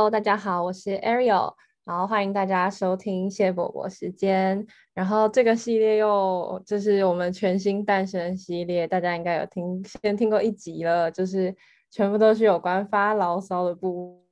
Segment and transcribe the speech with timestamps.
[0.00, 1.52] Hello，大家好，我是 Ariel，
[1.84, 4.66] 然后欢迎大家收听谢伯伯时间。
[4.94, 11.54] 然后这个系列又就是我们全新诞生系列，大家应该有听先听过一集了，就是
[11.90, 14.24] 全部都是有关发牢骚的部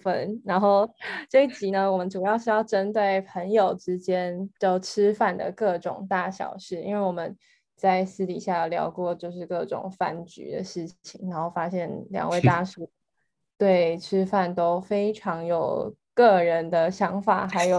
[0.00, 0.38] 分。
[0.44, 0.86] 然后
[1.30, 7.34] 这一集呢，我们主要是要针对朋友之间就吃饭的各种大小事，因为我们
[7.74, 12.90] 在私底下聊过，就是各种饭局的事情，然后发现两位 大叔。
[13.60, 17.78] 对吃饭都非常有个人的想法，还有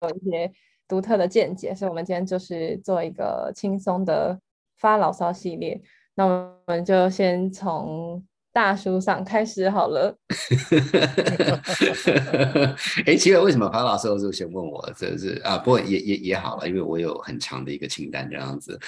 [0.00, 0.52] 有一些
[0.88, 4.40] 独特的见解，所以我们今天就是做一个轻松的
[4.78, 5.80] 发牢骚系列。
[6.14, 8.26] 那我们就先从。
[8.56, 10.16] 大叔上开始好了。
[13.04, 14.90] 哎，奇怪，为什么潘老师都先问我？
[14.96, 18.80] 这是啊，不过也也也好了，因为我有很长的一个清单这样子。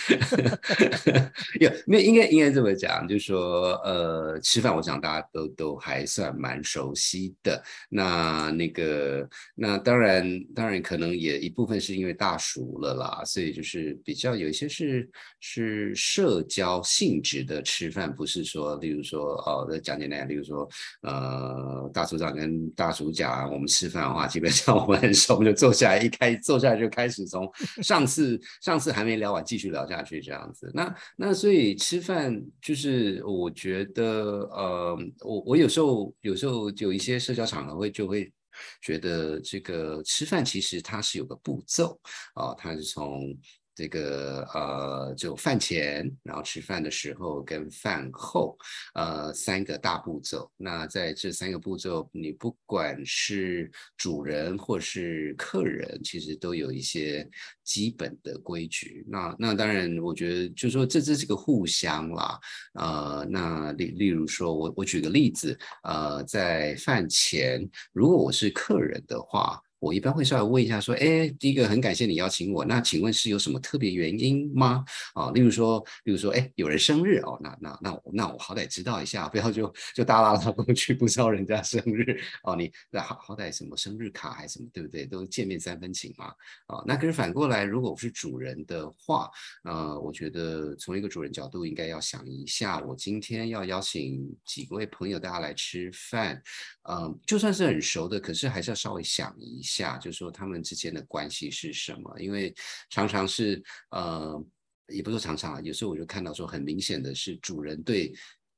[1.61, 7.63] 有没有应该应该这么讲，就是说呃，吃饭我想大家都都还算蛮熟悉的。
[7.91, 15.07] 那那个那当然当然可能也一部分是因为大熟了啦，所以就是比较有一些是
[15.41, 19.58] 是社交性质的吃饭，不是说例如说哦。
[19.59, 20.69] 我的讲简单，例如说，
[21.03, 27.51] 呃，大组长跟大组讲，我们吃饭的话，基本上我们很熟，我们就坐下来，一开坐下来就开始从
[27.83, 30.71] 上次 上次还没聊完，继续聊下去这样子。
[30.75, 38.33] 那那所以吃饭就是我觉得，呃，我我有时候有时候有一些社交场合会就会
[38.81, 41.99] 觉得，这个吃饭其实它是有个步骤
[42.35, 43.37] 啊，它是从。
[43.79, 48.59] 这个呃，就饭前，然后吃饭的时候跟饭后，
[48.95, 50.51] 呃，三个大步骤。
[50.57, 57.25] 那在这三个步骤，你不管是主人或是客人，其实都有一些
[57.63, 59.07] 基本的规矩。
[59.09, 62.37] 那那当然，我觉得就是说这这是个互相啦。
[62.75, 69.63] 呃，那例例如说，我我举个例子，呃，在饭前，如果我是客人的话。
[69.81, 74.85] 我一般会稍微问一下，说，哎，第一个很感谢你邀请我，那请问是有什么特别原因吗？
[75.15, 85.07] 啊，例如说，例如说，哎，有人生日哦，那那那我那我好歹知道一下，不要就就大拉拉过去不知道人家生日哦，你那好好歹什么生日卡还是什么，对不对？
[85.07, 86.27] 都见面三分情嘛，
[86.67, 89.31] 啊，那可是反过来，如果我是主人的话，
[89.63, 96.43] 呃，我觉得从一个主人角度，应该要想一下，我今天要邀请几位朋友大家来吃饭，
[96.91, 99.63] 嗯，就算是很熟的，可是还是要稍微想一。
[99.63, 102.19] 下下就说他们之间的关系是什么？
[102.19, 102.55] 因为
[102.89, 104.43] 常常是呃，
[104.89, 108.13] 也不说常常啊，有时候我就看到说很明显的是主人对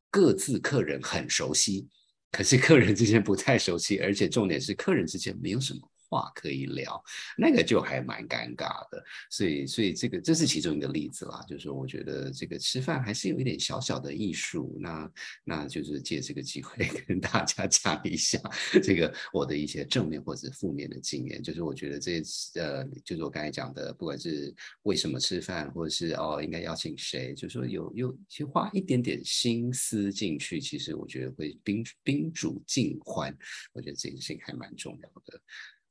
[0.09, 1.89] 各自客人很熟悉，
[2.31, 5.90] 可是客人之间不太熟悉，而且重点是客人之间没有什么。
[6.11, 7.03] 话可以聊，
[7.39, 11.41] 那个就还蛮尴尬的，所以，所以这个这是其中一个例子啦。
[11.49, 14.77] 就是，我觉得这个吃饭还是有一点小小的艺术。
[14.81, 15.13] 那，
[15.45, 18.41] 那就是借这个机会 跟大家讲一下
[18.83, 21.41] 这个我的一些正面或者负面的经验。
[21.41, 22.21] 就是我觉得这
[22.55, 33.33] 呃，就是我刚才讲的，不管是为什么吃饭，或者是哦应该邀请谁，就是说有有去花一点点心思进去，其实我觉得会宾宾主尽欢。
[33.73, 35.41] 我觉得这件事情还蛮重要的。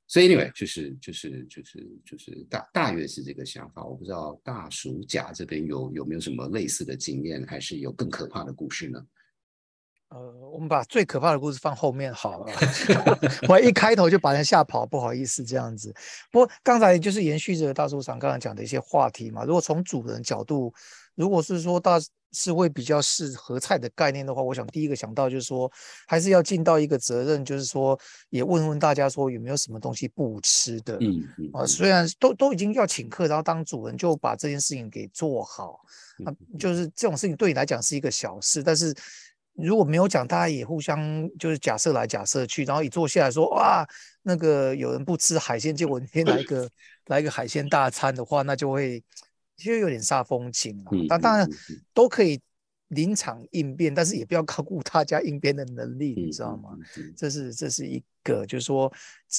[0.09, 3.85] 所以，anyway，就是就是就是就是大大约是这个想法。
[3.85, 8.99] 我不知道大鼠甲这边有有没有什么类似的经验，还是有更可怕的故事呢？
[10.09, 10.17] 呃，
[10.51, 12.51] 我们把最可怕的故事放后面好了。
[13.47, 15.93] 我一开头就把人吓跑，不好意思这样子。
[16.31, 19.43] 不过刚才就是延续着大叔长刚才讲的一些话题嘛。
[19.45, 20.73] 如果从主人角度，
[21.15, 21.99] 如果是说大。
[22.31, 25.67] 是会比较适合菜的概念的话，我想第一个想到就是说，
[26.05, 27.99] 还是要尽到一个责任，就是说
[28.29, 30.95] 也问问大家说有没有什么东西不吃的。
[31.01, 35.79] 嗯嗯啊，虽然都都已经要请客，然后当主人就把这件事情给做好，
[36.23, 38.93] 啊，就是这种事情对你来讲是一个小事，但是
[39.55, 43.83] 如果没有讲，大家也互相就是假设来假设去，然后一坐下来说哇，
[44.21, 46.69] 那个有人不吃海鲜，结果天来一个
[47.07, 49.03] 来一个海鲜大餐的话，那就会。
[49.59, 51.47] 其实有点煞风景啊，但当然
[51.93, 52.39] 都可以
[52.87, 56.75] 临场应变，但是也不要高估大家应变的能力，你知道吗？
[57.15, 58.91] 这是这是一个，就是说，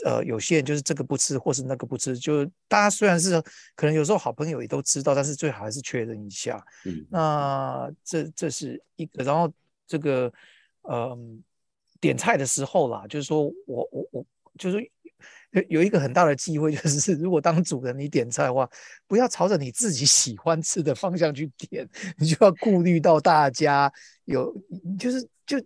[0.05, 3.43] 呃，有些人就是这个不吃，或是那个不吃，就大家虽然是
[3.75, 6.65] 可能有时候好朋友也都知道，但是最好还是确认一下。
[7.09, 9.53] 那这这是一个，然后
[9.87, 10.33] 这个，
[10.83, 11.43] 嗯，
[12.01, 14.27] 点菜的时候啦，就是说我我我
[14.59, 14.91] 就是。
[15.53, 18.69] 有有一个很大的忌讳， 就是如果当主人你点菜的话，
[19.07, 21.89] 不要朝着你自己喜欢吃的方向去点，
[22.19, 23.93] 你就要顾虑到大家
[24.25, 24.55] 有，
[24.99, 25.59] 就是就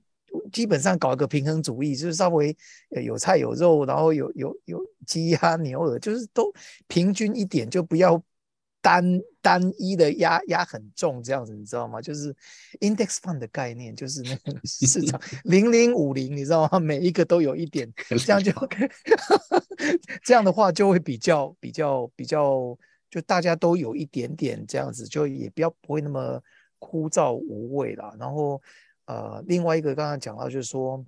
[0.50, 2.56] 基本上搞一个平衡主义，就是稍微
[3.04, 6.52] 有菜有肉，然后有有有鸡鸭牛鹅，就是都
[6.88, 8.22] 平均一点，就不要
[8.80, 9.04] 单
[9.44, 12.00] 单一的压压很重这样子，你知道吗？
[12.00, 12.34] 就是
[12.80, 16.80] index fund 的概念，就是那个市场 零零五零，你知道吗？
[16.80, 17.92] 每一个都有一点，
[18.24, 18.50] 这样就
[20.24, 22.74] 这样的话就会比较比较比较，
[23.10, 26.42] 就大家都有一点点这样子，就也比较不会那么
[26.78, 28.14] 枯燥无味啦。
[28.18, 28.62] 然后
[29.04, 31.04] 呃，另外一个刚刚讲到就是说，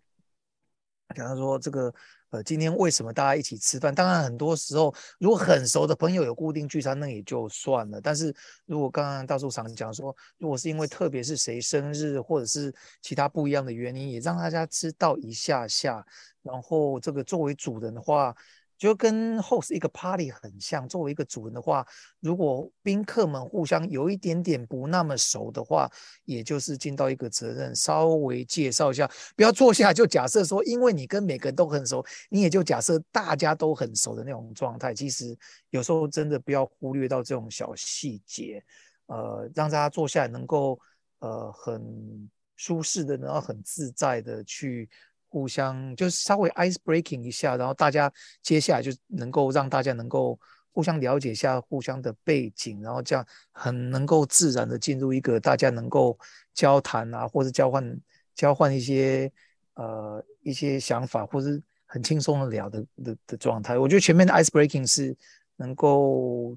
[1.14, 1.94] 讲到说这个。
[2.42, 3.94] 今天为什么大家一起吃饭？
[3.94, 8.00] 当然，很多时候如果很熟的朋友有固定聚餐，那也就算了。
[8.00, 8.34] 但是
[8.64, 16.04] 如果刚刚大叔常讲说，如果是因为特别是谁生日，或者是其他不一样的原因，也让大家知道一下下。
[16.42, 18.34] 然后这个作为主人的话。
[18.78, 20.86] 就跟 host 一个 party 很像。
[20.88, 21.86] 作为一个主人的话，
[22.20, 25.90] 如果宾客们互相有一点点不那么熟的话，
[26.24, 34.94] 也就是尽到一个责任，稍微介绍一下，不要坐下就假设说，因为你跟每个人都很熟，你也就假设大家都很熟的那种状态。
[34.94, 35.36] 其实
[35.70, 38.62] 有时候真的不要忽略到这种小细节，
[39.06, 40.78] 呃，让大家坐下来能够
[41.20, 44.88] 呃很舒适的，然后很自在的去。
[45.36, 48.10] 互相就是稍微 ice breaking 一下，然后大家
[48.40, 50.40] 接下来就能够让大家能够
[50.72, 53.22] 互相了解一下互相的背景，然后这样
[53.52, 56.18] 很能够自然的进入一个大家能够
[56.54, 58.00] 交谈啊，或者交换
[58.34, 59.30] 交换一些
[59.74, 63.76] 呃一些想法，或是很轻松的聊的的的状态。
[63.76, 65.14] 我觉得前面的 ice breaking 是
[65.56, 66.56] 能够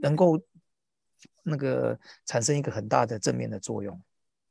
[0.00, 0.40] 能够
[1.42, 4.00] 那个产生一个很大的正面的作用。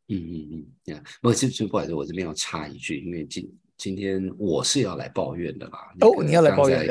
[0.08, 5.80] 嗯嗯嗯，呀，不，就就不好意思，我这边要插一句，因为今今天我是要来抱怨的啦。
[6.02, 6.88] 哦，你要来抱怨？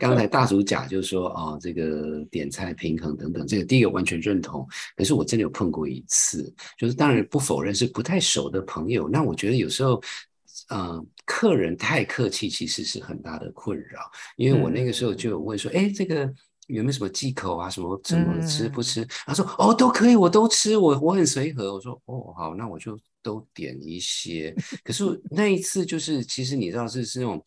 [0.00, 4.66] 刚才大主讲就是说，哦，这个点菜平衡等等，这个第一个完全认同。
[4.96, 10.02] 可是我真的有碰过一次，就是当然不否认是不太熟的朋友，那我觉得有时候，
[10.70, 14.00] 嗯，客人太客气，其实是很大的困扰。
[14.36, 16.32] 因为我那个时候就有问说，哎，这个。
[16.66, 17.68] 有没有什么忌口啊？
[17.70, 19.06] 什么怎么吃不吃？
[19.26, 21.74] 他说哦，都可以，我都吃，我我很随和。
[21.74, 24.54] 我说哦，好，那我就都点一些。
[24.84, 27.42] 可是那一次就是，其实你知道是是那种。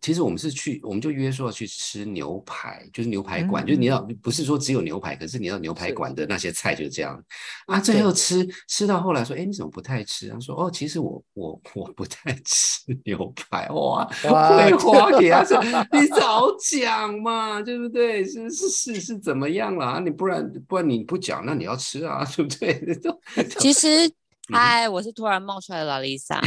[0.00, 7.22] 其实我们是去，我们就约说要去吃牛排，就是牛排馆，就是你要不是说只有牛排，可是你要牛排馆的那些菜就是这样
[7.66, 7.78] 啊。
[7.78, 10.28] 最后吃吃到后来说，哎，你怎么不太吃？
[10.28, 15.62] 他说，哦，其实我我我不太吃 牛排，哇，会花给他说，
[15.92, 18.24] 你早讲嘛，对不对？
[18.24, 20.00] 是是是是怎么样了？
[20.00, 22.98] 你不然不然你不讲，那你要吃啊， 对不对？
[23.58, 24.10] 其实。
[24.52, 26.40] 嗨，我是突然冒出来的拉丽莎，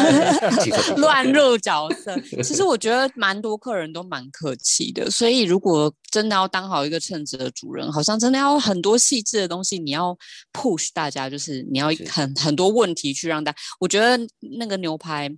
[0.96, 2.14] 乱入角色。
[2.42, 10.16] 其实我觉得蛮多客人都蛮客气的，所以如果真的要当好一个称职的主人，好像真的要很多细致的东西，你要
[10.52, 13.54] push 大家，就是你要很很多问题去让大。
[13.80, 14.18] 我觉得
[14.58, 15.34] 那个牛排。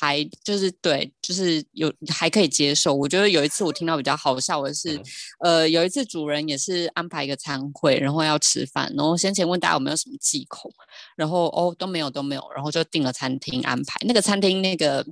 [0.00, 2.94] 还就是对，就是有还可以接受。
[2.94, 4.98] 我觉得有一次我听到比较好笑的是，
[5.40, 10.72] 呃，有一次主人也是安排一个餐会，然后要吃饭，然后先前问大家有没有什么忌口，
[11.16, 14.00] 然后哦都没有都没有，然后就订了餐厅安排。
[14.06, 15.06] 那个餐厅那个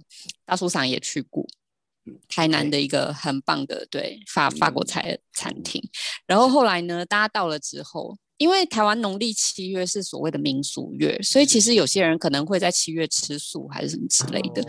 [0.46, 1.46] 大叔长也去过，
[2.26, 5.82] 台南的一个很棒的对法法国菜餐厅。
[6.26, 8.16] 然后后来呢，大家到了之后。
[8.38, 14.64] 因为台湾农历七月是所谓的民俗月，所以其实有些人可能会在七月吃素还是什么之类的。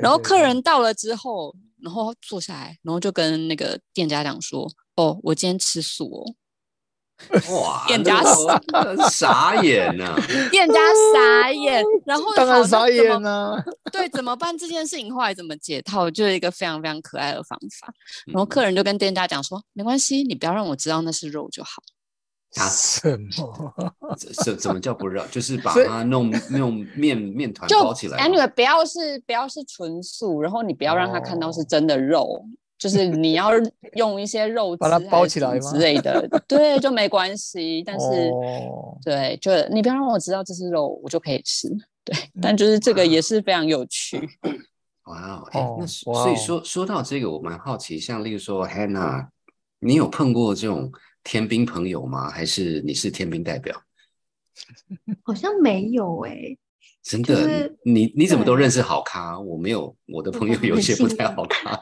[0.00, 6.34] 然后客人到了之后，然后坐下来，然后就跟那个店家讲说：“哦，我今天吃素哦。
[7.54, 7.84] ”哇！
[7.86, 8.20] 店家
[9.08, 10.16] 傻眼呐！
[10.50, 10.74] 店家
[11.14, 13.54] 傻眼，然后当然傻眼呢。
[13.92, 14.56] 对，怎么办？
[14.58, 16.10] 这件事情后来怎么解套？
[16.10, 17.94] 就是一个非常非常可爱的方法。
[18.26, 21.70] 然后客人就跟店家讲说：“没关系，你不要让我知道那是肉就好。”
[22.54, 23.74] 他什么？
[24.34, 25.26] 怎怎么叫不热？
[25.28, 28.18] 就是把它弄弄面面团包起来。
[28.18, 32.44] Anyway，不要是不要是纯素，然后你不要让他看到是真的肉，
[32.78, 33.52] 就是你要
[33.96, 37.82] 用一些肉把它包起来之类的， 对，就没关系。
[37.86, 38.30] 但是
[39.02, 41.70] 对，就你不要让我知道这是肉，我就可以吃。
[42.04, 44.28] 对，但就是这个也是非常有趣。
[45.04, 49.28] 哇哦，那所以说说到这个，我蛮好奇，像例如说 Hannah，
[49.80, 50.92] 你有碰过这种？
[51.24, 52.30] 天兵朋友吗？
[52.30, 53.82] 还是你是天兵代表？
[55.24, 56.56] 好像没有哎，
[57.02, 59.38] 真的，你你怎么都认识好咖？
[59.40, 61.80] 我没有，我的朋友有些不太好咖。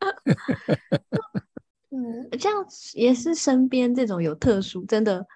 [1.90, 5.26] 嗯，这样也是身边这种有特殊、真的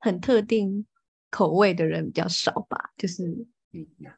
[0.00, 0.84] 很特定
[1.30, 2.90] 口味的人比较少吧？
[2.96, 3.46] 就是，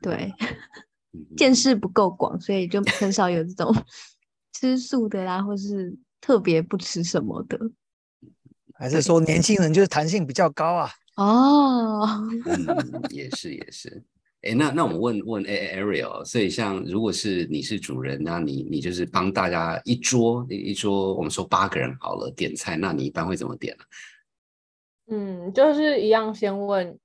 [0.00, 0.32] 对，
[1.36, 3.74] 见识不够广，所以就很少有这种
[4.52, 7.58] 吃素的啦，或是特别不吃什么的。
[8.78, 10.90] 还是说年轻人就是弹性比较高啊？
[11.16, 12.06] 哦，
[12.46, 14.02] 嗯，也是也是。
[14.42, 23.84] 哎，那那我们问问 Ariel，所以像如果是你是主人，那你你就是帮大家一桌一桌，我们说八个人好了点菜，那你一般会怎么点呢？
[25.10, 26.96] 嗯，就是一样，先问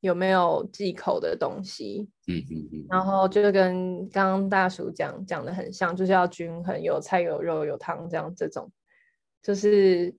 [0.00, 2.06] 有没有忌口的东西。
[2.26, 2.84] 嗯嗯嗯。
[2.90, 8.70] 然后就跟刚刚大叔讲讲的很像，就是要均衡，有菜有肉有汤这样，这种
[9.42, 10.14] 就是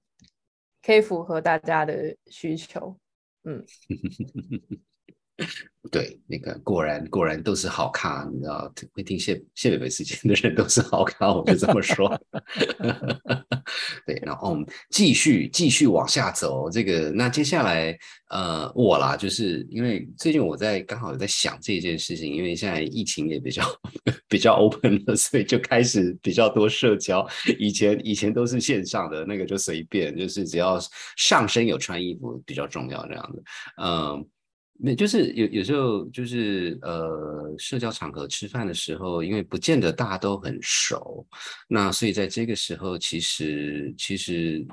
[0.83, 2.97] 可以符合大家的需求。
[3.43, 3.65] 嗯。
[5.91, 12.17] 对，那个果然果然都是好咖，你知道，会听谢谢北北事件的人都是好咖，我就这么说。
[14.05, 17.97] 对，然后我们继续继续往下走，这个那接下来
[18.29, 23.63] 呃我啦，就是因为最近我在刚好有在想这件事情，因为现在疫情也比较
[24.29, 27.27] 比较 open 了，所以就开始比较多社交。
[27.59, 30.79] 以前以前都是线上的那个就随便，就是只要
[31.17, 33.43] 上身有穿衣服比较重要这样的，
[33.83, 34.25] 嗯。
[34.85, 41.25] 那，就是有有时候就是呃，社交场合吃饭的时候，因为不见得大家都很熟，
[41.69, 44.65] 那所以在这个时候，其实其实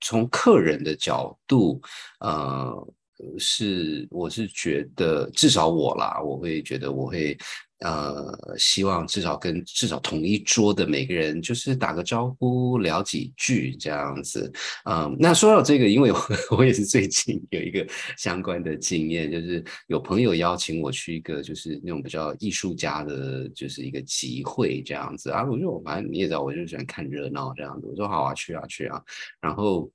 [0.00, 1.82] 从客人的角度，
[2.20, 2.94] 呃，
[3.38, 7.36] 是我是觉得至少我啦，我会觉得我会。
[7.82, 14.52] 呃，希望至少跟至少同一桌的每个人就是打个招呼，聊几句这样子。
[14.84, 16.18] 嗯，那说到这个，因为我
[16.58, 17.86] 我也是最近有一个
[18.16, 25.44] 相关的经验，就是有朋友邀请我去一个就是那种比较艺术家的，就是一个集会这样子啊。
[25.44, 27.86] 我说我反正你也知道，我就喜欢看热闹这样子。
[27.86, 29.02] 我说好啊，去啊去啊，
[29.40, 29.90] 然后。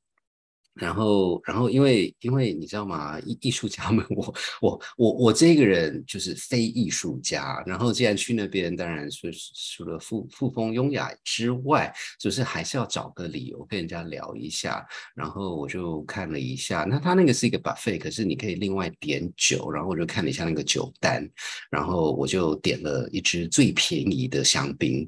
[0.78, 3.20] 然后，然后，因为，因为你知道吗？
[3.22, 7.62] 艺艺术家们，我，我，我，我这个人就是非艺术家。
[7.66, 9.32] 然后，既然去那边，当然是
[9.76, 14.86] 除了富富风优雅之外，就是还是要找个理由跟人家聊一下。
[15.16, 19.72] 然后我就看了一下，那他那个是一个 buffet，可是你可以另外点酒。
[19.72, 21.28] 然后我就看了一下那个酒单，
[21.70, 25.08] 然后我就点了一支最便宜的香槟。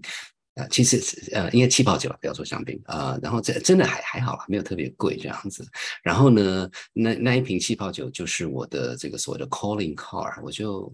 [0.70, 1.02] 其实
[1.32, 3.18] 呃，应该气泡酒了，不要说香槟啊。
[3.22, 5.66] 然后这真的还还好啦，没有特别贵这样子。
[6.04, 10.94] 然后呢，那那一瓶气泡酒就是我的这个所谓的 calling card，我就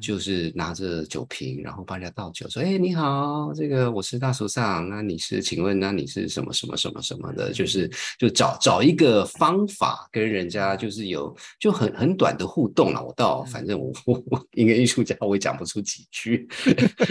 [0.00, 7.52] 就是拿着酒瓶，然后帮人家倒酒，说：“哎，你好，这个我是大叔上，那你是，请问那你是什么什么什么什么的？
[7.52, 13.02] 就是就找找一个方法跟人家就是有就很很短的互动了。
[13.02, 16.46] 我倒反正我我我一个艺术家，我也讲不出几句。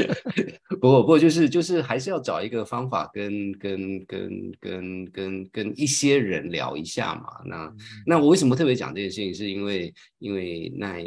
[0.79, 1.99] 不过不过就是就是还。
[2.05, 7.23] 是要找一个方法跟跟跟跟跟跟一些人聊一下嘛。
[7.43, 7.73] 那
[8.05, 9.33] 那我为什么特别讲这件事情？
[9.33, 11.03] 是因为因为那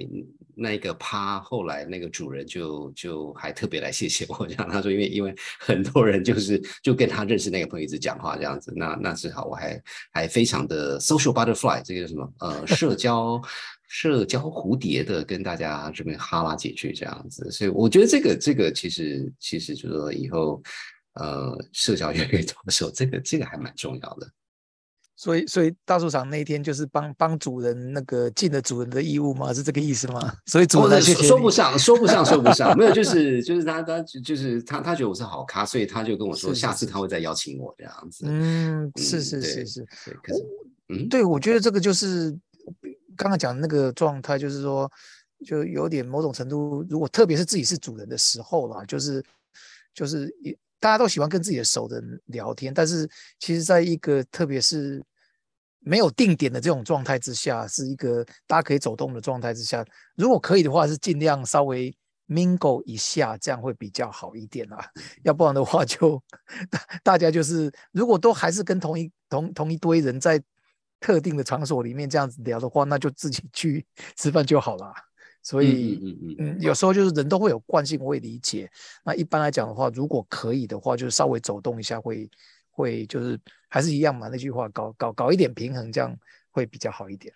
[0.57, 9.81] 那一个趴后来那个主人就就还特别来谢谢我， 这样他说因为因为很多人就是就跟他认识那个朋友一直讲话这样子，那那只好我还
[10.11, 13.41] 还非常的 social butterfly 这个什么呃社交。
[13.89, 20.63] 社交蝴蝶的跟大家这边哈拉几句这样子，所以我觉得这个这个其实其实就是说以后
[21.15, 24.29] 呃社交越来越多的时候，这个这个还蛮重要的。
[25.17, 29.55] 所以所以大树厂那一天就是帮帮主人那个尽了主人的义务吗？
[29.55, 30.33] 是这个意思吗？
[30.47, 38.27] 所以主人说不上说不上说不上， 没有就是就是他他就是他他觉得我是好咖，所以他就跟我说下次他会再邀请我这样子。
[38.29, 39.85] 嗯，是是是是，
[40.23, 40.45] 可是
[40.91, 42.39] 嗯，对我觉得这个就是。
[43.19, 44.91] 刚刚讲的那个状态，就是说，
[45.45, 49.23] 就有点某种程度，如果特别是自己是主人的时候啦，就是
[49.93, 53.11] 就是也大家都喜欢跟自己的熟人聊天，但是
[53.41, 55.05] 其实在一个特别是
[55.81, 59.85] 没有定点的这种状态之下，是一个大家可以走动的状态之下，
[60.15, 61.93] 如果可以的话，是尽量稍微
[62.29, 64.79] mingle 一下，这样会比较好一点啊。
[65.25, 66.23] 要不然的话， 就
[67.03, 70.41] 大家就是如果都还是跟同一同同一堆人在。
[71.01, 73.85] 特定的场所里面这样子聊的话，那就自己去
[74.17, 74.93] 吃饭就好了。
[75.43, 78.71] 所以，嗯嗯嗯，有时候就是人都会有惯性，我也理解。
[79.05, 82.29] 那一般来讲的话，如果可以的话，就是稍微走动一下，会
[82.71, 83.39] 会就是
[83.69, 84.29] 还是一样嘛。
[84.29, 86.15] 那句话，搞搞搞一点平衡，这样
[86.51, 87.33] 会比较好一点。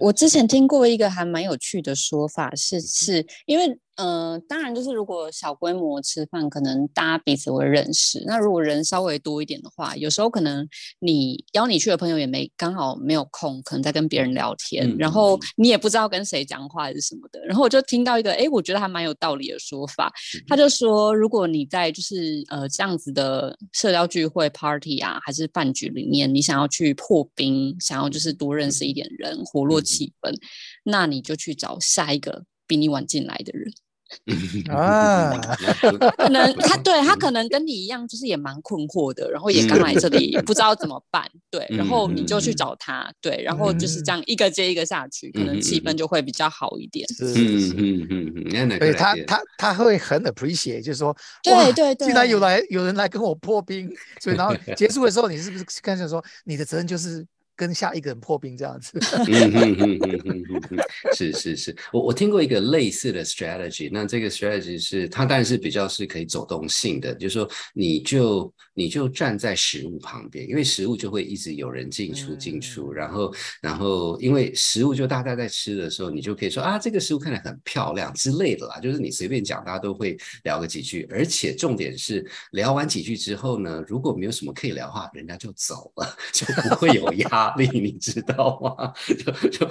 [0.00, 3.78] 我之前听过一个还蛮有趣的说法，是是因为。
[3.96, 8.22] 嗯，当然，就是如果小规模吃饭，可能大家彼此会认识。
[8.26, 10.66] 那如果人稍微多一点的话，有时候可能
[10.98, 17.40] 你邀你去的朋友也没刚好没有空，可能在跟别人聊天，然后你也不知道跟谁讲话还是什么的。
[17.44, 20.10] 然后我就听到一个，哎，我觉得还蛮有道理的说法。
[20.48, 30.34] 他就说，如果你在就是呃这样子的社交聚会、party 啊，还是饭局里面，你想要去破冰，想要就是多认识一点人，活络气氛，
[30.84, 33.72] 那你就去找下一个比你晚进来的人。
[34.68, 35.32] 啊，
[36.18, 41.26] 可能他对他可能跟你一样，就是也蛮困惑的，然后也刚来这里，不知道怎么办。
[41.50, 47.08] 对，然后你就去找他，对，然后就是这样一个接一个下去，可能气氛就会比较好一点。
[47.22, 53.90] 嗯嗯嗯嗯，对他他他会很 appreciate，就是说，对对对，既然有来有人来跟我破冰，
[54.20, 58.98] 所以然后结束的时候，你是不是跟着说，你的责任就是跟下一个人破冰这样子。
[61.14, 88.92] 是是是，我我听过一个类似的 strategy，那这个 strategy 是它当然是比较是可以走动性的，就是说你就你就站在食物旁边，因为食物就会一直有人进出进出，然后然后因为食物就大家在吃的时候，你就可以说啊这个食物看起来很漂亮之类的啦，就是你随便讲，大家都会聊个几句，而且重点是聊完几句之后呢，如果没有什么可以聊的话，人家就走了，就不会有压力，你知道吗？
[89.06, 89.68] 就就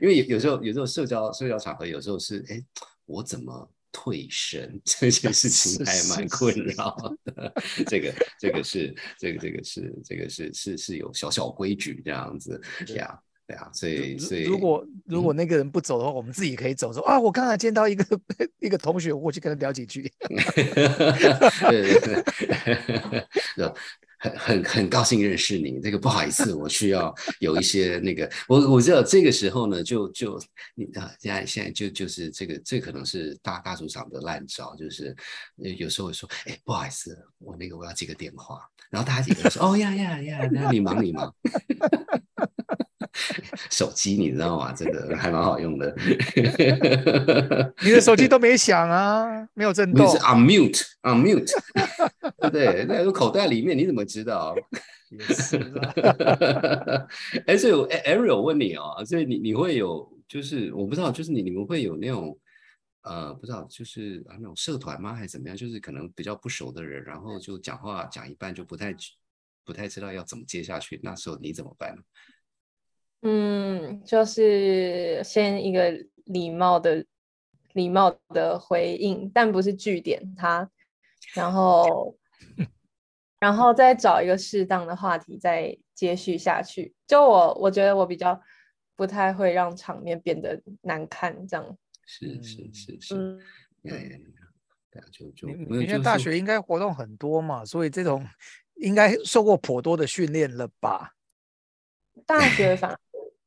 [0.00, 2.62] 因为有有时候有时候社交社交场合有时候是哎，
[3.06, 7.52] 我怎么退身 这件事情还蛮困扰的。
[7.86, 12.60] 这个这个是这个这个是这个是是是有小小规矩这样子
[12.94, 13.18] 呀。
[13.46, 16.90] 对啊，所以所以如果如果那个人不走的话，我们自己可以走。
[16.90, 18.20] 说啊，我刚才见到一个
[18.58, 20.10] 一个同学，我去跟他聊几句。
[20.30, 22.24] 对对
[23.54, 23.72] 对，
[24.24, 25.80] 很 很很高兴认识你。
[25.80, 30.40] 这个不好意思，我需要有一些那个，我我知道这个时候呢，就就
[30.74, 35.14] 你啊，现在现在就就是这个，这可能是大大组长的烂招，就是
[35.56, 41.34] 有时候会说，哎，不好意思，我那个我要接个电话，然后大家几个说，哦呀呀呀，那你忙你忙。
[43.70, 44.72] 手机你知道吗？
[44.72, 45.94] 这个还蛮好用的。
[47.82, 50.06] 你的手机都没响啊，没有震动。
[50.10, 51.50] 是 unmute，unmute。
[52.50, 54.54] 对，在口袋里面，你怎么知道？
[57.46, 62.36] 哎，所以 Ariel 问你哦，所以你你会有，就是我不知道，就是你你们会有那种
[63.02, 65.56] 呃，不知道，就是啊那种社团吗，还是怎么样？
[65.56, 68.92] 就是可能比较不熟的人，然后就讲话讲一半就不太
[69.64, 72.02] 不太知道要怎么接下去，那时候你怎么办呢？
[73.26, 75.90] 嗯，就是先一个
[76.26, 77.02] 礼貌的、
[77.72, 80.70] 礼貌的回应，但不是据点他，
[81.34, 82.14] 然后，
[83.40, 86.94] 然后再找一个适当的话题再接续下去。
[87.06, 88.38] 就我，我觉得我比较
[88.94, 91.78] 不太会让场面变得难看，这样。
[92.04, 93.40] 是是是是，嗯，
[93.82, 94.20] 对
[94.92, 98.22] 啊，就就因为大学应该活动很多嘛，所以这种
[98.74, 101.14] 应该受过颇多的训练了吧？
[102.26, 103.00] 大学反。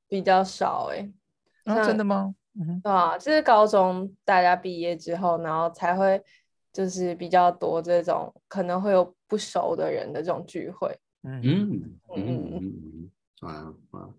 [0.07, 1.09] 比较少哎，
[1.65, 2.33] 啊，真的吗？
[2.83, 6.21] 对啊，就是高中大家毕业之后，然后才会
[6.73, 10.89] 就是比较多这种可能会有不熟的人的这种聚会。
[11.23, 14.09] 嗯嗯嗯嗯啊啊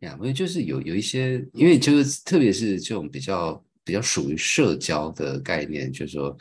[0.00, 6.36] 呀，因为就是有有一些，因为就是特别是这种比较比较属于社交的概念，就是说。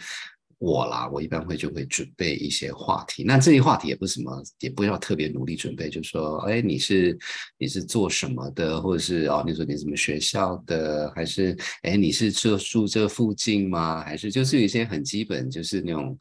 [0.59, 7.17] 我啦，我一般会就会准备一些话题，那这些话题也不是什么，也不要特别努力准备，就说，哎，你是
[7.57, 14.03] 你是做什么的，或者是哦，你说你什么学校的，还是哎，你是住住这附近吗？
[14.03, 16.17] 还是就是有一些很基本，就是那种。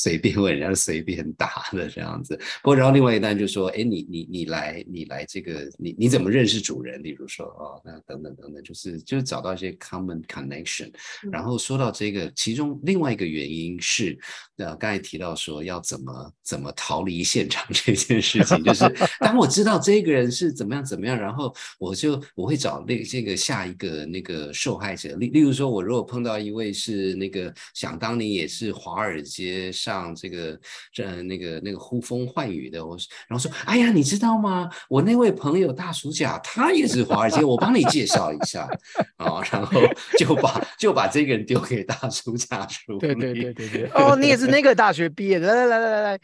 [0.00, 7.02] 随便问人家随便答的这样子，不过然后另外一单就说，哎，你你你来你来这个你你怎么认识主人？
[7.02, 10.92] 例如说哦，那等等等等，就是就是找到一些 common connection。
[11.32, 14.16] 然后说到这个，其中另外一个原因是，
[14.58, 18.84] 呃，刚才提到说要怎么怎么逃离现场这件事情，就是
[19.18, 25.16] 当我知道这个人是怎么样怎么样，然后我就我会找那这个下一个那个受害者。
[25.16, 29.72] 例例如说，我如果碰到一位是那个想当年也是华尔街。
[29.88, 30.60] 上这个
[30.92, 32.94] 这那个那个呼风唤雨的，我
[33.26, 34.68] 然后说，哎呀，你知道吗？
[34.90, 38.68] 我那位朋友大暑甲，他也是华尔街，我帮你介绍一下
[39.16, 39.80] 啊，然后
[40.18, 46.18] 就把就把这个人丢给大叔甲说，对对对对对， 哦，你也是那个大学毕业的，来来来来来，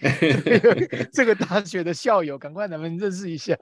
[1.11, 3.57] 这个大学的校友，赶快咱们认识一下，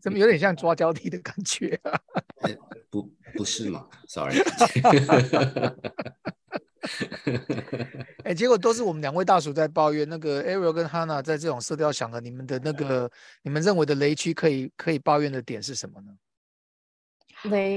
[0.00, 1.98] 怎么有点像抓交替的感觉啊？
[2.90, 4.36] 不不是嘛？Sorry。
[8.24, 10.08] 哎，结果都是我们两位大叔在抱怨。
[10.08, 13.10] 那个 Ariel 跟 Hannah 在这种色调想的，你们的那个，
[13.42, 16.12] 你们认为的雷区可以可以抱怨的点是什么呢？
[17.50, 17.76] 雷，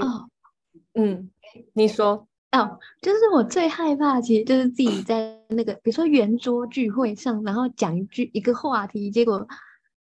[0.93, 1.29] 嗯，
[1.73, 9.47] 你说哦，就是我最害怕，其实就是自己在那个，比如说圆桌聚会上，然后讲一句一个话题，结果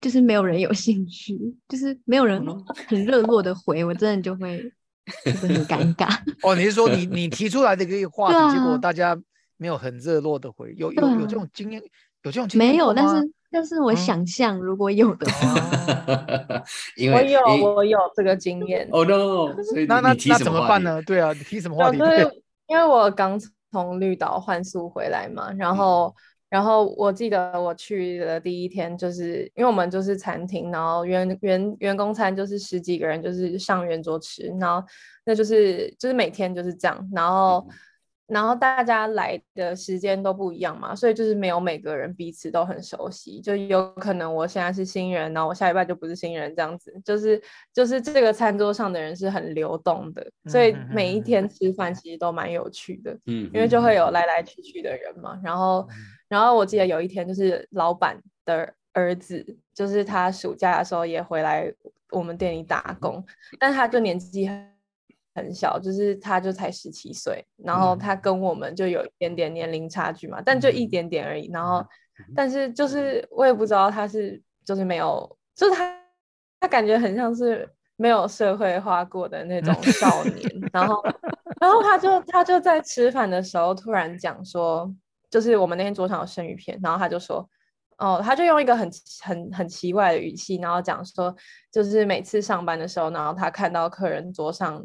[0.01, 2.43] 就是没有人有兴趣，就是没有人
[2.87, 4.73] 很热络的回，我真的就会。
[5.05, 6.07] 是很尴尬
[6.43, 6.55] 哦。
[6.55, 9.17] 你是说你你提出来的一个话题，结果大家
[9.57, 11.81] 没有很热络的回，有有有这种经验？
[12.23, 12.93] 有这种经验没有？
[12.93, 16.63] 但是但是我想象如果有的话，
[17.13, 18.87] 我有我有这个经验。
[18.93, 19.55] Oh no！
[19.87, 21.01] 那那那怎么办呢？
[21.07, 21.97] 对啊，你提什么话题？
[22.67, 23.39] 因为我刚
[23.71, 26.15] 从绿岛换宿回来嘛，然后。
[26.49, 34.85] 然后我记得我去的第一天，就是因为我们就是餐厅，然后员员员工餐就是十几个人就是上圆桌吃，然后
[35.25, 37.09] 那就是就是每天就是这样。
[37.13, 37.67] 然后
[38.27, 47.39] 然后大家来的时间都不一样嘛，所以就是没有每个人彼此都很熟悉，就有可能我现在是新人，然后我下礼拜就不是新人这样子，就是
[47.73, 55.87] 就是这个餐桌上的人是很流动的，所以每一天吃饭其实都蛮有趣的，嗯，因为就会有来来去去的人嘛，然后
[56.27, 61.73] 然后我记得有一天就是老板的儿子，就是他暑假的时候也回来
[62.11, 63.25] 我们店里打工，
[63.59, 64.73] 但他就年纪很。
[65.37, 71.49] 很小，就是他就才十七岁，然后他跟我们就有一点点年龄差距嘛，但就一点点而已。
[71.51, 71.85] 然后，
[72.33, 75.93] 但是就是我也不知道他是就是没有，就是他
[76.61, 80.49] 他感觉很像是没有社会化过的那种少年。
[80.71, 81.03] 然后，
[81.59, 84.89] 然后他就他就在吃饭的时候突然讲说，
[85.35, 87.45] 就是我们那天桌上有生鱼片，然后他就说，
[87.97, 88.89] 哦，他就用一个很
[89.21, 91.35] 很很奇怪的语气，然后讲说，
[91.69, 94.81] 就是每次上班的时候，然后他看到客人桌上。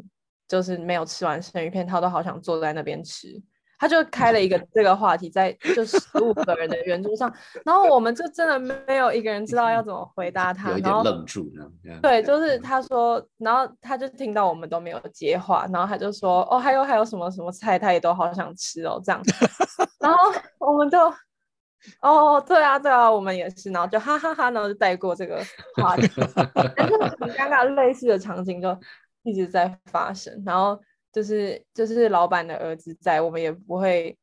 [0.47, 3.41] 就是没有吃完生鱼片，他都好想坐在那边吃。
[3.81, 7.33] 他就开了一个这个话题，在就十五个人的圆桌上，
[7.65, 11.65] 然后我们就真的没有一个人知道要怎么回答他，然后愣住呢。
[11.99, 19.19] 对，就是他说，然后他就听到我们都没有接话，然后他就说：“哦，还有还有什么什么菜，他也都好想吃哦。”这样，
[19.99, 20.99] 然后我们就
[22.01, 25.41] ：“哦，对啊，对啊，我们也是。”然后就哈哈哈，然后就带过这个
[25.77, 26.07] 话题，
[26.77, 28.77] 但是很尴尬，类似的场景就。
[29.23, 34.17] 一直在发生，然后就是就是老板的儿子在，我们也不会，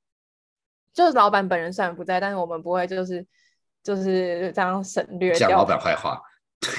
[0.93, 3.27] 就是老板本人虽然不在，但是我们不会就是
[3.83, 6.21] 就是这样省略讲老板坏话。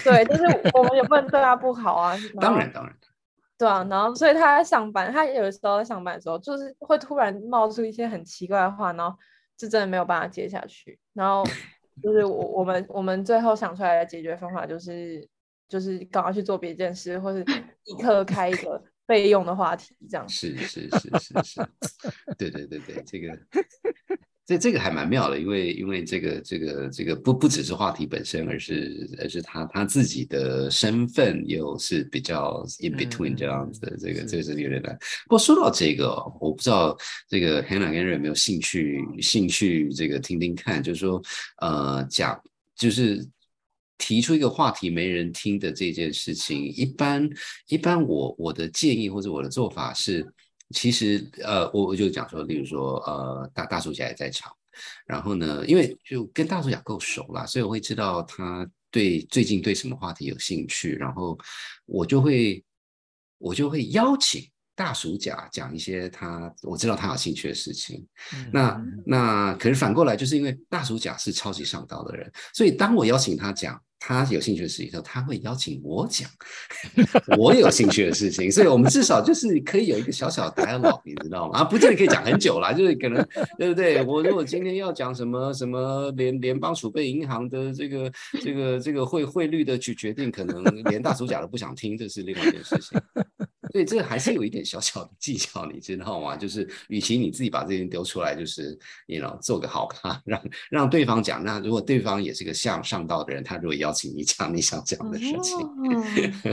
[0.03, 0.43] 对，就是
[0.73, 2.15] 我们也不能对他不好啊。
[2.41, 2.95] 当然当然。
[3.57, 9.17] 对啊，然后所以他在上班，他有的时候在上班的时候，就是会突然冒出一些很奇怪的话，然后
[9.57, 10.97] 就真的没有办法接下去。
[11.13, 11.43] 然后
[12.01, 15.27] 就是我我们我们最后想出来的解决方法就是。
[15.69, 20.29] 就是赶快去做别件事，或是立刻开一个备用的话题，这样。
[20.29, 21.69] 是是是是是，
[22.37, 23.39] 对对对对，这个
[24.45, 34.95] 这这个还蛮妙的，因为因为这个这个这个不不只是话题本身，而是而是他他自己的身份又是比较 in between 这样子的，这个这个是有点难。
[35.25, 36.95] 不过说到这个，我不知道
[37.27, 41.19] 这个 Hannah 跟 Ray 有没有兴趣兴趣这个听听看，就是说
[41.61, 42.39] 呃讲
[42.75, 43.27] 就是。
[43.99, 47.29] 提出一个话题没人听的这件事情，一般
[47.67, 50.25] 一般我我的建议或者我的做法是，
[50.71, 54.51] 其实呃我我就讲说，例如说呃大大叔甲也在场，
[55.05, 61.37] 然后呢，因为就跟大叔甲够熟了，所以我会知道他对最近对什么话题有兴趣，然后
[61.85, 62.63] 我就会
[63.37, 64.49] 我就会邀请。
[64.79, 68.07] 大暑假讲一些他我知道他有兴趣的事情，
[68.53, 73.77] 那那可是反过来，就是因为大暑假是超级上道的人，所以当我邀请他讲
[74.09, 76.27] 他有兴趣的事情，他会邀请我讲
[77.37, 81.59] 我有兴趣的事情，所以我们至少就是可以有一个小小的 dialogue，你知道吗？
[81.59, 83.23] 啊，不见得可以讲很久啦，就是可能
[83.59, 84.03] 对不对？
[84.03, 92.99] 我如果今天要讲什么什么联联邦储备银行的这个这个这个汇汇率的去决定，可能连大暑假都不想听，这是另外一件事情。
[93.71, 96.35] 所以这个还是有一点小小的技巧，你知道吗？
[96.35, 98.77] 就是与其你自己把这些丢出来，就是
[99.07, 101.43] 你老做个好咖，让让对方讲。
[101.43, 105.57] 那如果对方也是个向上道的人，他如果邀请你讲你想讲的事情，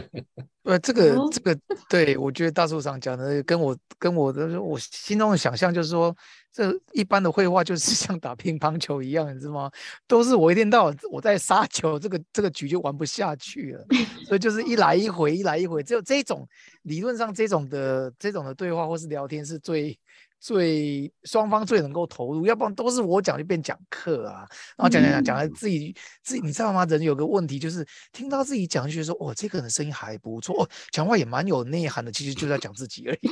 [0.64, 6.14] 呃，这个这个，对我觉得大树上讲的跟我跟我的我心中的想象就是说。
[6.56, 9.70] 这一般的绘画就是 像打乒乓球一样，你知道吗？
[10.06, 13.86] 都是我一天到晚我在杀球，这个这个局就玩不下去了。
[14.26, 16.48] 所以就是一来一回，一来一回，只有这种
[16.84, 19.98] 理论上这种的这种的对话或是聊天是最
[20.40, 26.86] 最双方最能够投入，要不然都是我讲就变讲课啊，然后讲讲讲讲来自己自己，你知道吗？
[26.86, 33.28] 人有个问题就是听到自己讲就觉得说，哦，这个人声音还不错，哦，讲话也蛮有内涵的，其实就在讲自己而已。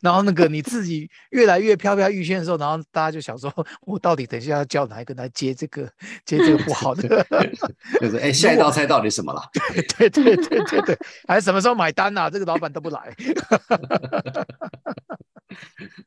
[0.00, 5.90] 然后那个你自己越来越飘飘欲仙的时候，然后大家就想说，我到底等一下要叫哪一个来接这个
[6.24, 7.26] 接这个不好的？
[8.00, 9.42] 就是哎， 下一道菜到底什么了？
[9.96, 12.30] 对对对对对对， 还什么时候买单呐？
[12.30, 13.14] 这个老板都不来。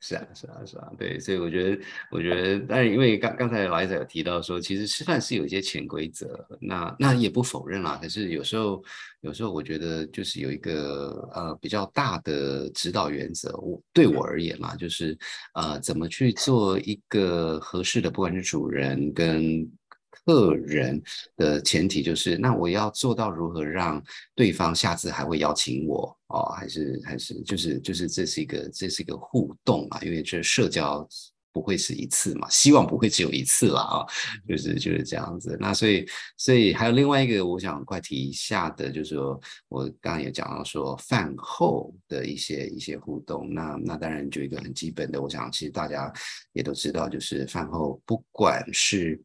[0.01, 1.81] 是啊是啊是啊，对，所以我觉得
[2.11, 7.97] 我觉得，但是因为刚刚才老爷子有提到说，其实吃饭是有一些潜规则，那那也不否认啦。
[8.01, 8.83] 可是有时候
[9.21, 15.17] 有时候我觉得就是有一个呃比较大的指导原则，我对我而言嘛，就是
[15.53, 19.69] 呃怎么去做一个合适的，不管是主人跟。
[20.25, 21.01] 客人
[21.37, 24.03] 的前提就是，那我要做到如何让
[24.35, 26.51] 对方下次还会邀请我哦？
[26.57, 31.07] 还是还是就是就是这是一个这是一个互动啊，因为这社交。
[31.57, 34.05] 不会是一次嘛，希望不会只有一次了啊，
[34.47, 35.57] 就是就是这样子。
[35.59, 46.13] 那所以所以还有另外一个我想快提一下的，就是说我刚刚也讲到说饭后的一些一些互动，那那当然就一个很基本的，我想其实大家
[46.53, 49.19] 也都知道，就是饭后不管是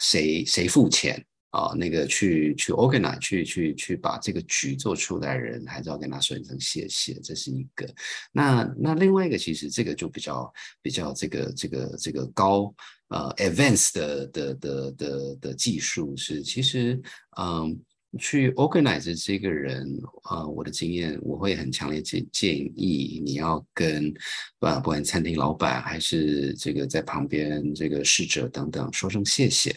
[0.00, 1.20] 谁谁付钱。
[1.52, 7.88] 啊，那个去去 organize，去去去把这个局做出来的，人还是要跟他说一声谢谢，这是一个。
[8.32, 12.74] 那那另外一个，其实这个就比较比较这个这个这个高
[13.08, 17.00] 呃 advanced 的的的的的技术是，其实
[17.38, 17.80] 嗯。
[18.18, 19.86] 去 organize 这个人，
[20.24, 24.12] 啊，我的经验，我会很强烈建建议你要跟，
[24.60, 29.70] 啊，不管餐厅老板还是这个在旁边这个侍者等等说声谢谢，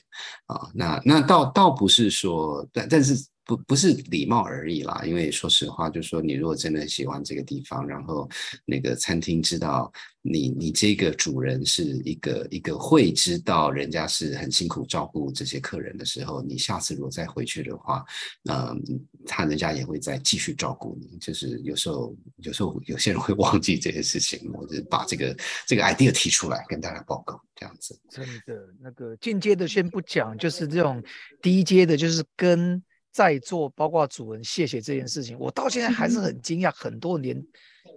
[0.48, 3.26] 啊，那那倒倒不是说，但但是。
[3.46, 8.28] 不不是礼貌而已啦，因为说实话，就是说你如果真的很喜欢这个地方，然后
[8.66, 9.92] 那个餐厅知道
[10.24, 18.04] 你你这个主人是一个一个会知道人家是很辛苦照顾这些客人的时候，你下次如果再回去的话，
[18.50, 18.82] 嗯，
[19.28, 21.16] 他人家也会再继续照顾你。
[21.20, 27.96] 就是有时候有时候有些人会忘记这些事情，我就把这个这个 idea 提出来跟大家报告，这样子。
[28.10, 31.04] 真的，那个进阶的先不讲，就是这种
[31.44, 32.82] 低阶的，就是跟。
[33.16, 37.42] 在座包括主人，谢谢这件事情，我到现在还是很惊讶，很多连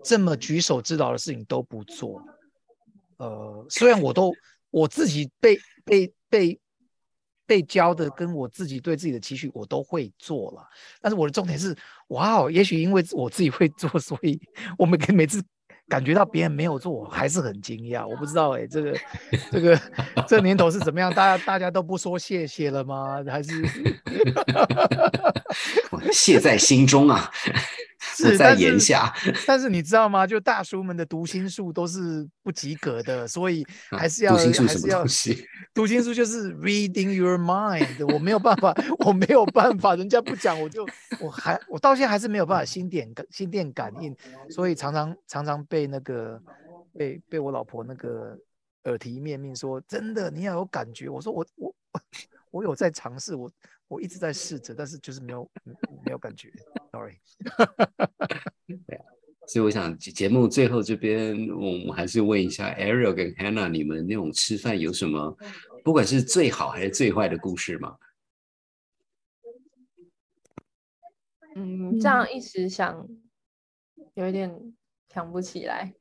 [0.04, 2.22] 这么举手之劳的事情都不做。
[3.16, 4.32] 呃，虽然我都
[4.70, 6.60] 我自己被被被
[7.44, 10.64] 被教的，跟我自己对自己的期许，我都会做了。
[11.00, 11.76] 但是我的重点是，
[12.10, 14.40] 哇哦，也许因为我自己会做，所以
[14.78, 15.42] 我们每次。
[15.88, 18.06] 感觉到别人没有做，我还是很惊讶。
[18.06, 18.94] 我不知道哎，这个
[19.50, 19.80] 这个
[20.26, 21.12] 这年头是怎么样？
[21.14, 23.24] 大家大家都不说谢谢了吗？
[23.26, 23.50] 还是
[26.12, 27.30] 谢在心中啊？
[28.16, 29.12] 是在眼下，
[29.46, 30.26] 但是你知道吗？
[30.26, 35.04] 就大叔们的读心术都是不及格的，所以还是要还是要
[35.74, 38.04] 读心术就是 reading your mind。
[38.12, 40.86] 我没有办法，我没有办法，人家不讲我就
[41.20, 44.16] 我还我到现在还是没有办法心电感心电感应，
[44.50, 46.40] 所以常常常常被那个
[46.96, 48.36] 被被我老婆那个
[48.84, 51.08] 耳提面命说，真的你要有感觉。
[51.08, 51.74] 我说我我
[52.50, 53.50] 我有在尝试我。
[53.88, 55.50] 我一直在试着，但是就是没有
[56.04, 56.52] 没有感觉，
[56.92, 57.18] sorry。
[58.66, 59.04] 对啊，
[59.46, 65.36] 所以我想节目最后这边，我们还是问一下 Ariel 跟 Hannah，你们那种吃饭有什么，
[65.82, 67.96] 不管是最好还是最坏的故事吗？
[71.56, 73.08] 嗯，这样一时想，
[74.14, 74.54] 有一点
[75.12, 75.92] 想不起来。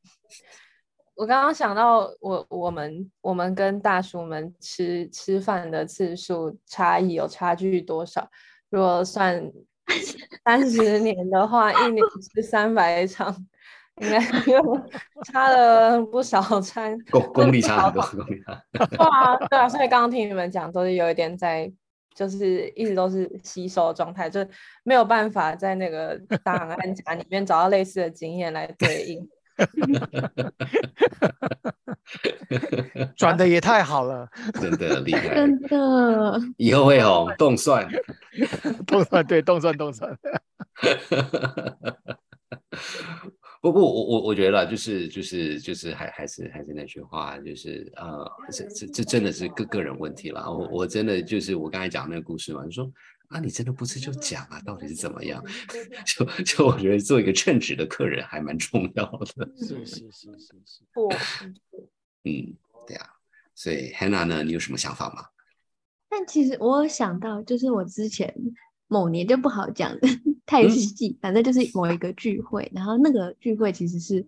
[1.17, 8.29] 我刚刚想到，我我们我们跟大叔们吃吃饭的次数差异有差距多少？
[8.69, 9.51] 如果算
[10.45, 13.35] 三十年的话，一年吃三百场，
[13.95, 14.19] 应该
[15.25, 18.61] 差了不少餐，功功力差很多，功力差。
[18.85, 21.71] 对啊，对啊，所以刚刚听你们讲，都是有一点在，
[22.13, 24.47] 就是一直都是吸收状态，就是
[24.83, 29.27] 没有办法在那个档案夹里面找到类似的经验来对应。
[33.17, 34.29] 转的也太好了，
[34.61, 36.39] 真的厉害，真的。
[36.57, 37.87] 以后会红， 动算，
[38.85, 40.17] 动算对，动算动算。
[43.59, 50.49] 不过我我我觉得就是就是就是还还是还是那句话，就是呃，这这这真的是个个人问题了。
[50.49, 52.89] 我我真的就是我刚才讲那个故事嘛，你说。
[53.27, 55.43] 啊，你真的不吃就讲啊，到底是怎么样？
[56.05, 59.49] 就就我觉得做一个称职的客人还蛮重要的。
[59.57, 60.83] 是是是是是。
[60.93, 61.09] 不，
[62.23, 62.55] 嗯，
[62.87, 63.05] 对啊。
[63.53, 65.25] 所以 Hannah 呢，你有什么想法吗？
[66.07, 68.33] 但其实我有想到，就是我之前
[68.87, 70.07] 某年就不好讲的
[70.45, 74.25] 太细，反正就是某一个聚会，然后那个聚会其实是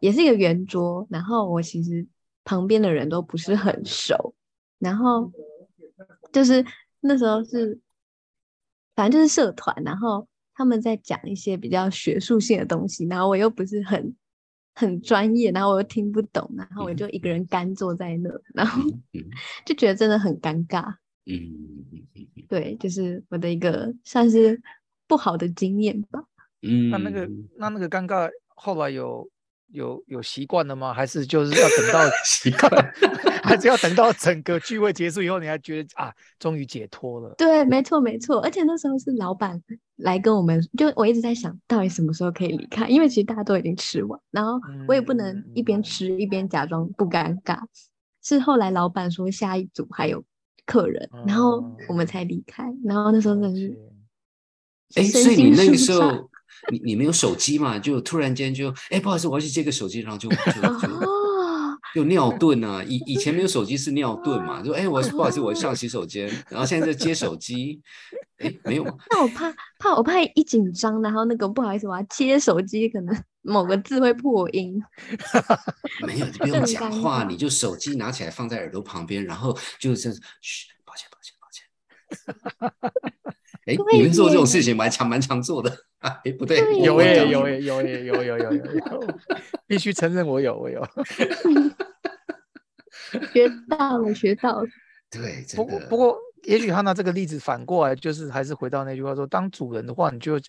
[0.00, 2.06] 也是一个圆桌，然后我其实
[2.44, 4.34] 旁边的人都不是很熟，
[4.78, 5.30] 然后
[6.32, 6.64] 就是
[7.00, 7.78] 那时候是。
[9.00, 14.14] 反正就是社团，然后他们在讲一些比较学术性的东西，然后我又不是很
[14.74, 18.82] 很专业，然后我又听不懂，然后我就一个人干坐在那，然后
[19.64, 20.84] 就觉得真的很尴尬。
[21.24, 21.40] 嗯，
[22.46, 24.60] 对，就是我的一个算是
[25.08, 26.22] 不好的经验吧。
[26.60, 29.26] 嗯，那那个那那个尴尬后来有。
[29.72, 30.92] 有有习惯了吗？
[30.92, 32.70] 还是就是要等到 习惯，
[33.42, 37.34] 还是要等到整个聚会结束以后，你还觉得啊，终于解脱了？
[37.38, 38.40] 对，没错没错。
[38.40, 39.60] 而且那时候是老板
[39.96, 47.58] 来跟我们，就我一直在想到底什么时候可以离开，因为其实大家都已经吃完，然后我也不能一边吃一边假装不尴尬。
[48.22, 50.24] 是后来老板说下一组还有
[50.66, 52.64] 客人，然后我们才离开。
[52.84, 53.78] 然后那时候真的是，
[54.96, 56.28] 哎，所以你那个时候。
[56.70, 57.78] 你你没有手机嘛？
[57.78, 60.88] 就突然间就哎，不好意思，我要去接个手机，然后就就就
[61.94, 67.80] 就尿遁啊，以以前没有手机是尿遁嘛，就哎，我不好意思，我上洗手间，然后现在在接手机，
[68.38, 68.84] 哎，没有？
[69.10, 74.80] 那我怕怕我怕一紧张，然后那个不好意思，我要接手机，可能某个字会破音。
[76.06, 83.10] 没有，你不用讲话，你就手机拿起来放在耳朵旁边，然后就是嘘，抱歉，抱歉，抱歉。
[83.66, 85.70] 哎，你们做这种事情蛮常蛮常做的。
[85.98, 88.62] 哎，不对，有诶，有诶，有诶，有有有有有，
[89.66, 90.82] 必须承认我有，我有。
[93.32, 94.68] 学到了，学到了。
[95.10, 100.40] 对，不过不过，也许他拿这个例子反过来，就是还是回到那句话说，当主人的话，你就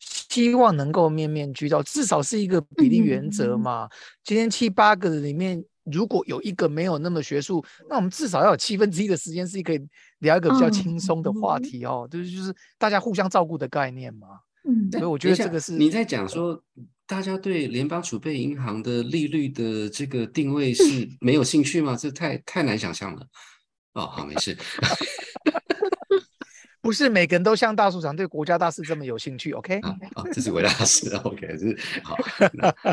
[0.00, 3.88] 希望能够面面俱到，至少是一个比例原则嘛。
[4.22, 5.62] 今天七八个里面。
[5.90, 9.80] 如果有一个没有那么学术，那我们至少要有七分之一的时间是可以
[10.20, 14.28] 聊一个比较轻松的话题哦，就是就是大家互相照顾的概念嘛。
[14.66, 16.62] 嗯，所以我觉得这个是你在讲说，
[17.06, 20.82] 大家对联邦储备银行的利率的这个定位是
[21.20, 21.94] 没有兴趣吗？
[21.94, 23.26] 这太太难想象了。
[23.92, 24.56] 哦，好，没事。
[26.84, 29.80] 不是每个人都像大树长对国家大事这么有兴趣，OK？
[29.80, 29.96] 啊，
[30.30, 31.46] 这是国家大事，OK？
[31.46, 32.14] 这是好，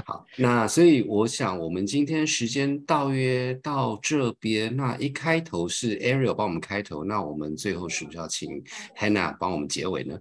[0.05, 0.25] 好。
[0.37, 8.63] 那所以我想，我们今天时间到约到这边，那一开头是 Ariel 帮我们开头，那我们最后是不是要请
[8.97, 10.17] Hannah 帮我们结尾呢？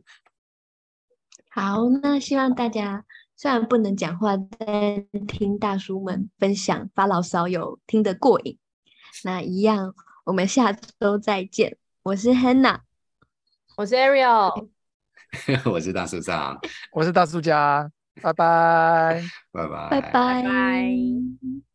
[1.48, 3.04] 好，那希望大家
[3.36, 8.58] 虽然不能讲话，但听大叔们分享发牢骚有听得过瘾。
[9.22, 11.76] 那一样，我们下周再见。
[12.02, 12.89] 我是 Hannah。
[13.80, 14.68] 我是 Ariel，
[15.64, 16.60] 我是大叔上，
[16.92, 17.90] 我是大叔家，
[18.20, 21.69] 拜拜，拜拜，拜拜。